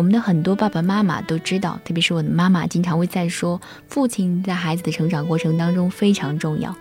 [0.00, 6.74] 我们的很多爸爸妈妈都知道，特别是我的妈妈，经常会在说，父亲在孩子的成长过程当中非常重要。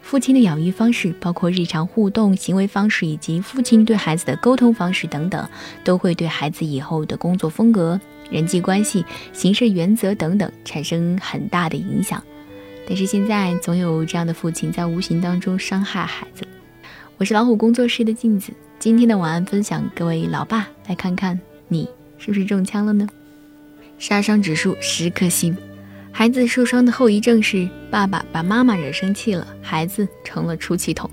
[0.00, 5.44] 父亲的养育方式，包括日常互动、行为方式，以及父亲对孩子的沟通方式等等，
[5.82, 12.22] 都会对孩子以后的工作风格、人际关系、行事原则等等产生很大的影响。
[12.86, 16.46] 但是现在，总有这样的父亲在无形当中伤害孩子。
[17.16, 21.88] 我是老虎工作室的镜子，今天的晚安分享，各位老爸来看看你
[22.24, 23.06] 是不是中枪了呢？
[23.98, 25.54] 杀伤指数十颗星。
[26.10, 31.10] 孩子受伤的后遗症是爸爸把妈妈惹生气了，孩子成了出气筒。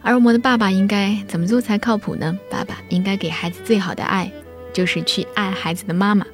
[0.00, 2.38] 而我们的爸爸应该怎么做才靠谱呢？
[2.48, 4.30] 爸爸应该给孩子最好的爱，
[4.72, 6.24] 就是去爱孩子的妈妈。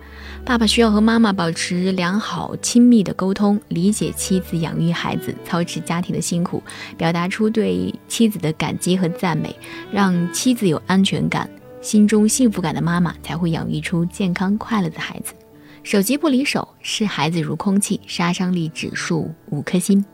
[0.45, 6.63] 爸爸需要和妈妈保持良好亲密的沟通，理解妻子养育孩子、操持家庭的辛苦，
[6.99, 9.57] 表达出对妻子的感激和赞美，
[9.91, 11.49] 让妻子有安全感、
[11.81, 15.33] 心中幸福感的妈妈才会养育出健康快乐的孩子。
[15.83, 20.05] 手机不离手，视孩子如空气，杀伤力指数五颗星。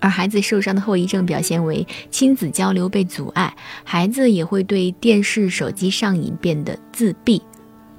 [0.00, 3.52] 而孩子受伤的后遗症表现为亲子交流被阻碍，
[3.82, 7.42] 孩子也会对电视、手机上瘾，变得自闭。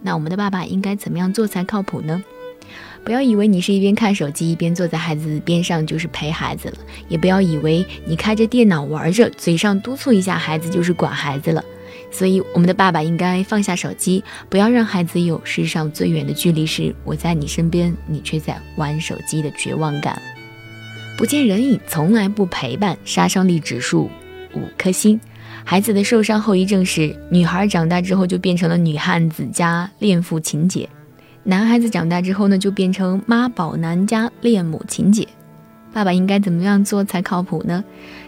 [0.02, 2.23] 那我们的爸爸应该怎么样做才靠谱呢？
[3.04, 6.78] 不要以为你是一边看手机一边坐在孩子边上就是陪孩子了，
[7.09, 11.61] 也不要以为你开着电脑玩着，嘴上督促一下孩子就是管孩子了。
[12.11, 20.19] 所以，我们的爸爸应该放下手机，不要让孩子有世上最远的距离是我在你身边，你却在玩手机的绝望感。
[21.17, 24.09] 不见人影，从来不陪伴，杀伤力指数
[24.55, 25.19] 五颗星。
[25.63, 30.89] 孩子的受伤后遗症是：女孩长大之后就变成了女汉子加恋父情节，
[31.43, 35.27] 男孩子长大之后呢就变成妈宝男加恋母情节。
[35.93, 37.83] 爸爸应该怎么样做才靠谱呢？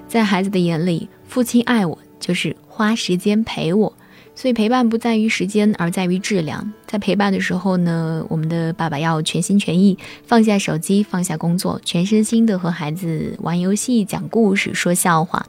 [0.08, 1.98] 在孩子的眼里，父亲爱我。
[2.22, 3.94] 就是花时间陪我，
[4.34, 6.74] 所以陪伴不在于时间，而在于质量。
[6.88, 15.46] 在陪伴的时候呢，我们的爸爸要全心全意，放下手机，放下工作，全身心的和孩子玩游戏、讲故事、说笑话。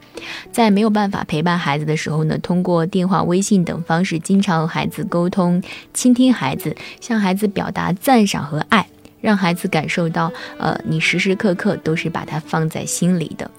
[0.51, 5.59] 在没有办法陪伴孩子的时候呢，通过电话、微信等方式，经常和孩子沟通，
[5.91, 8.87] 倾听孩子，向孩子表达赞赏和爱，
[9.21, 13.49] 让孩子感受到，呃，你时时刻刻都是把他放在心里的。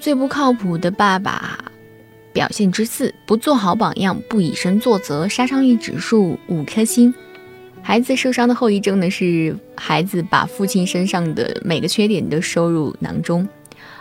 [0.00, 1.58] 最不靠谱的爸爸
[2.32, 7.12] 表现之四：不做好榜样，不以身作则，杀伤力指数五颗星。
[7.82, 13.48] 孩子受伤的后遗症呢，是孩子把父亲身上的每个缺点都收入囊中。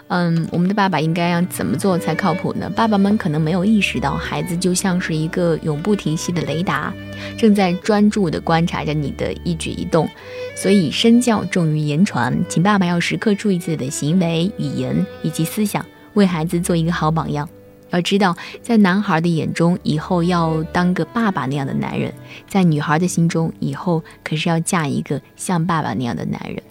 [0.10, 2.70] 嗯，我们的爸爸应该要怎么做才靠谱呢？
[2.76, 6.92] 爸爸们可能没有意识到，孩子就像是一个永不停息的雷达，
[7.38, 10.10] 正在专注地观察着你的一举一动。
[10.56, 15.86] 所以身教重于言传，请爸爸要时刻注意自己的行为、语言以及思想，
[16.16, 17.48] 为孩子做一个好榜样。
[17.92, 22.12] 要知道，在男孩的眼中，以后要当个爸爸那样的男人；
[22.48, 26.62] 在女孩的心中，以后可是要嫁一个像爸爸那样的男人。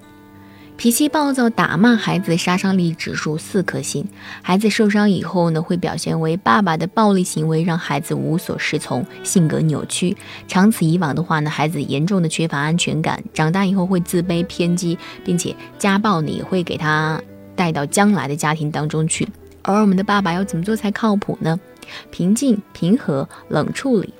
[0.76, 4.06] 脾气暴躁，打骂孩子，杀伤力指数四颗星。
[4.42, 10.16] 孩子受伤以后呢，会表现为爸爸的暴力行为让孩子无所适从，性格扭曲。
[10.46, 17.20] 长此以往的话呢，孩子严重的缺乏安全感，长大以后会自卑偏激，并且家暴你会给他
[17.56, 19.26] 带到将来的家庭当中去。
[19.72, 21.58] 而我们的爸爸要怎么做才靠谱呢？
[22.10, 24.12] 平静、平和、冷处理。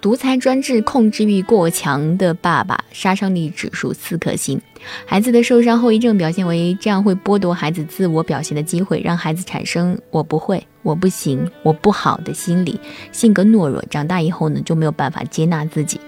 [0.00, 4.60] 独裁专制、控制欲过强的爸爸，杀伤力指数四颗星。
[5.04, 12.80] 孩子的受伤后遗症表现为这样，会剥夺孩子自我表现的机会，让孩子产生“我不会”“我不行”“我不好”的心理，
[13.12, 13.84] 性格懦弱。
[13.90, 16.00] 长大以后呢，就没有办法接纳自己。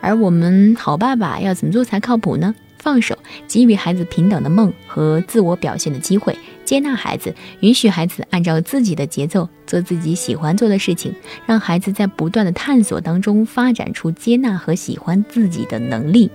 [0.00, 2.54] 而我们好爸爸要怎么做才靠谱呢？
[2.78, 11.14] 放手，给予孩子平等的梦和自我表现的机会，接纳孩子，允许孩子按照自己的节奏做自己喜欢做的事情，
[11.46, 16.30] 让孩子在不断的探索当中发展出接纳和喜欢自己的能力。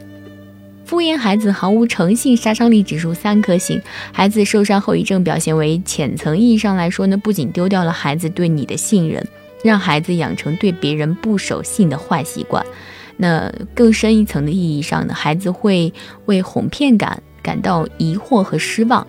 [0.85, 3.81] 敷衍孩子毫无诚信，杀伤力指数三颗星。
[4.11, 9.25] 孩子受伤后遗症表现为浅层意义上来说呢，不仅丢掉了孩子对你的信任，
[9.63, 12.63] 让孩子养成对别人不守信的坏习惯。
[13.17, 15.93] 那更深一层的意义上呢，孩子会
[16.25, 19.05] 为哄骗感感到疑惑和失望。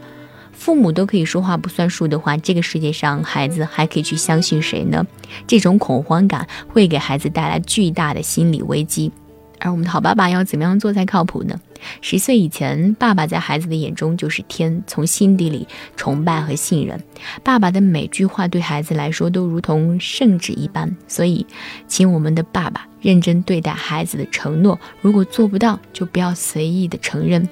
[0.53, 5.05] 父母都可以说话不算数的话，这个世界上孩子还可以去相信谁呢？
[5.47, 9.11] 这种恐慌感会给孩子带来巨大的心理危机。
[9.59, 11.59] 而我们的好爸爸要怎么样做才靠谱呢？
[12.01, 15.67] 十岁以前，爸爸在孩子的眼中就是天，从心底里
[15.97, 17.03] 崇拜和信任。
[17.43, 21.47] 爸爸的每句话对孩子来说都如同圣旨一般，所以，
[21.89, 24.81] 请我们的爸爸认真对待孩子的承诺。
[25.03, 27.47] 如果做不到，就不要随意的承认。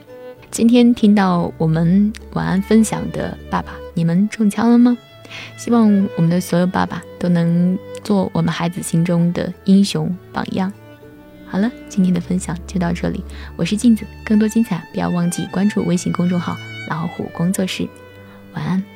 [0.51, 4.97] 今天听到我们晚安分享的爸爸，你们中枪了吗？
[5.57, 10.73] 希望我们的所有爸爸都能做我们孩子心中的英雄榜样。
[11.47, 13.23] 好了，今天的分享就到这里，
[13.57, 16.57] 我是镜子，更多精彩不要忘记关注微信公众号
[16.89, 17.87] “老虎工作室”。
[18.55, 18.92] 晚安。